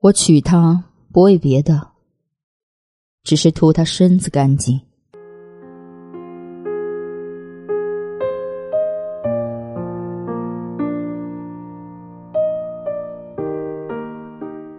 [0.00, 1.88] 我娶她不为别的，
[3.24, 4.80] 只是图她身子干净。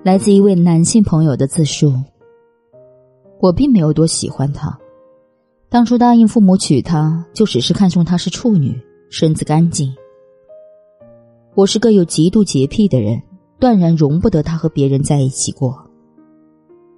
[0.04, 1.94] 来自一位男性朋友的自述：
[3.42, 4.80] 我并没有多喜欢她，
[5.68, 9.94] 当初答应父母娶她，就只是看中她是处女，身子干净。
[11.56, 13.22] 我是个有极度洁癖的人，
[13.60, 15.78] 断然容不得他和别人在一起过。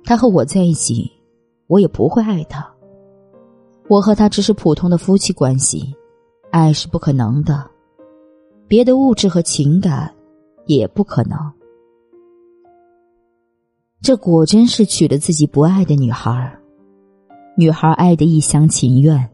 [0.04, 1.12] 他和我在一起，
[1.68, 2.68] 我也不会爱他。
[3.88, 5.94] 我和他只是普通的夫妻关系，
[6.50, 7.70] 爱是不可能的，
[8.68, 10.14] 别的物质和情感
[10.66, 11.38] 也不可能。
[14.02, 16.58] 这果真是娶了自己不爱的女孩，
[17.58, 19.30] 女孩爱的一厢情愿，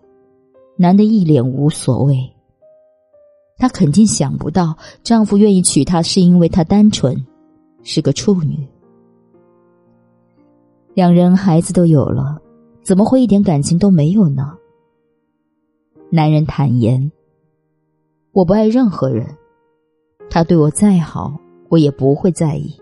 [0.75, 2.17] 男的一脸无所谓。
[3.57, 7.15] 她肯定想不到，丈夫愿意娶她是因为她单纯，
[7.81, 8.67] 是个处女。
[10.93, 12.39] 两人孩子都有了，
[12.83, 14.57] 怎么会一点感情都没有呢？
[16.09, 17.11] 男人坦言
[18.31, 19.27] ：“我不爱任何人，
[20.29, 21.37] 他对我再好，
[21.69, 22.73] 我也不会在意。”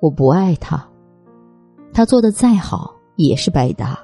[0.00, 0.86] 我不爱他，
[1.92, 3.98] 他做的再好也是白搭。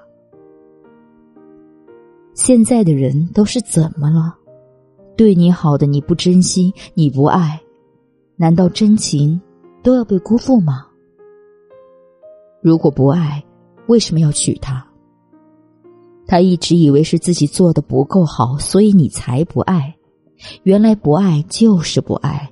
[2.35, 4.35] 现在的人都是怎么了？
[5.17, 7.61] 对你好的你不珍惜，你不爱，
[8.37, 9.41] 难道真情
[9.83, 10.87] 都要被辜负吗？
[12.61, 13.43] 如果不爱，
[13.89, 14.85] 为什么要娶她？
[16.27, 19.95] 他一直以为是自己做的不够好，所以你才不爱。
[20.63, 22.51] 原来不爱就是不爱，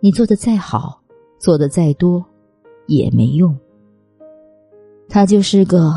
[0.00, 1.02] 你做的再好。
[1.38, 2.24] 做的再多，
[2.88, 3.56] 也没用。
[5.08, 5.94] 他就是个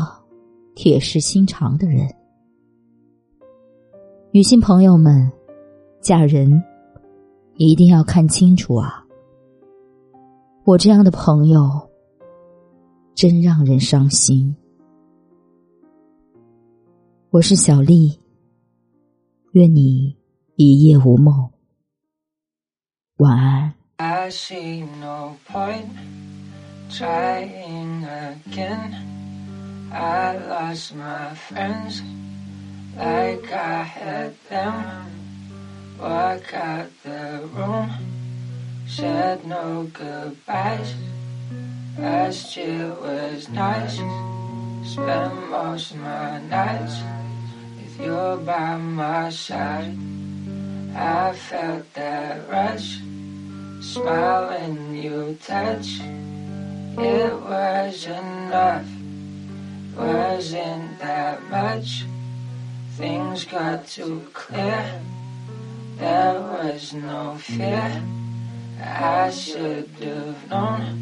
[0.76, 2.08] 铁石心肠的人。
[4.30, 5.28] 女性朋友们，
[6.02, 6.60] 嫁人
[7.54, 9.06] 一定要看清楚啊！
[10.64, 11.88] 我这样的朋友，
[13.14, 14.56] 真让人伤心。
[17.30, 18.18] 我是小丽，
[19.52, 20.16] 愿你
[20.56, 21.48] 一夜无梦，
[23.18, 23.72] 晚安。
[23.98, 25.86] I see no point
[26.90, 28.92] trying again.
[29.92, 32.02] I lost my friends
[32.96, 35.21] like I had them.
[36.02, 37.88] Walk out the room,
[38.88, 40.94] said no goodbyes.
[41.96, 44.02] Last year was nice.
[44.82, 46.96] Spent most of my nights
[47.76, 49.96] with you by my side.
[50.96, 52.98] I felt that rush
[53.80, 56.00] smile when you touch.
[56.98, 58.86] It was enough,
[59.96, 62.06] wasn't that much.
[62.96, 65.00] Things got too clear,
[66.02, 68.02] there was no fear.
[68.82, 70.98] I should have known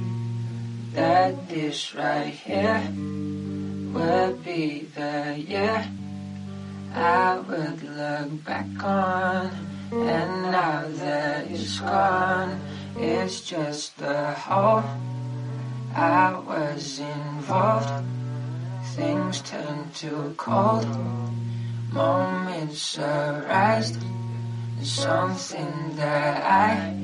[0.93, 2.83] that this right here
[3.95, 5.89] would be the year
[6.95, 9.51] I would look back on.
[9.91, 12.61] And now that it's gone,
[12.99, 14.85] it's just a hole.
[15.95, 18.05] I was involved,
[18.97, 20.87] things turned to cold.
[21.91, 22.99] Moments
[24.83, 26.95] something that I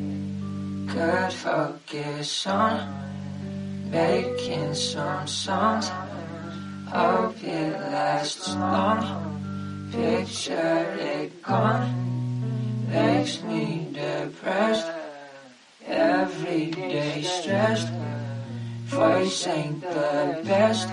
[0.88, 3.04] could focus on.
[3.90, 5.88] Making some songs,
[6.88, 9.88] hope it lasts long.
[9.92, 12.06] Picture it gone
[12.88, 14.90] makes me depressed.
[15.86, 17.88] Every day stressed.
[18.86, 20.88] Voice ain't the best,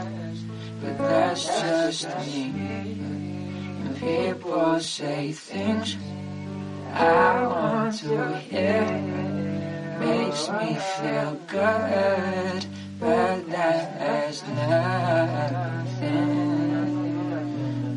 [0.82, 2.54] but that's just me.
[3.84, 5.98] And people say things
[6.94, 8.86] I want to hear.
[10.00, 12.66] Makes me feel good,
[13.00, 15.74] but that has nothing.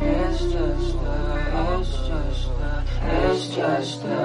[0.00, 1.16] It's just a,
[1.78, 4.23] it's just a, it's just a hole.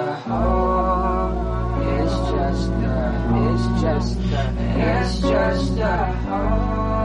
[3.81, 6.99] just a, it's just a home.